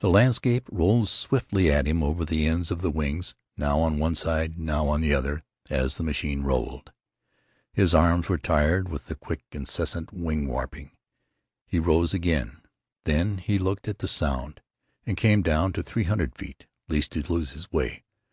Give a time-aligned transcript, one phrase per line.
[0.00, 4.16] The landscape rose swiftly at him over the ends of the wings, now on one
[4.16, 6.90] side, now on the other, as the machine rolled.
[7.72, 10.90] His arms were tired with the quick, incessant wing warping.
[11.68, 12.62] He rose again.
[13.04, 14.60] Then he looked at the Sound,
[15.06, 18.02] and came down to three hundred feet, lest he lose his way.